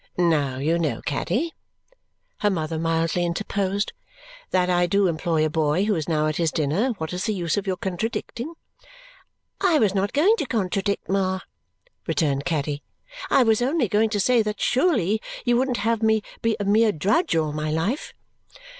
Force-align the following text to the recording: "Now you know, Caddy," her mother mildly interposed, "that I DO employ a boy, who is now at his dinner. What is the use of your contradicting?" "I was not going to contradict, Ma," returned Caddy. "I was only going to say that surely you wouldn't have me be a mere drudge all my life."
"Now 0.17 0.57
you 0.57 0.79
know, 0.79 0.99
Caddy," 1.05 1.53
her 2.39 2.49
mother 2.49 2.79
mildly 2.79 3.23
interposed, 3.23 3.93
"that 4.49 4.67
I 4.67 4.87
DO 4.87 5.05
employ 5.05 5.45
a 5.45 5.49
boy, 5.51 5.83
who 5.85 5.93
is 5.93 6.09
now 6.09 6.25
at 6.25 6.37
his 6.37 6.51
dinner. 6.51 6.89
What 6.97 7.13
is 7.13 7.25
the 7.25 7.35
use 7.35 7.55
of 7.55 7.67
your 7.67 7.77
contradicting?" 7.77 8.55
"I 9.61 9.77
was 9.77 9.93
not 9.93 10.11
going 10.11 10.35
to 10.37 10.47
contradict, 10.47 11.07
Ma," 11.07 11.41
returned 12.07 12.45
Caddy. 12.45 12.81
"I 13.29 13.43
was 13.43 13.61
only 13.61 13.87
going 13.87 14.09
to 14.09 14.19
say 14.19 14.41
that 14.41 14.59
surely 14.59 15.21
you 15.45 15.55
wouldn't 15.55 15.77
have 15.77 16.01
me 16.01 16.23
be 16.41 16.57
a 16.59 16.65
mere 16.65 16.91
drudge 16.91 17.35
all 17.35 17.53
my 17.53 17.69
life." 17.69 18.15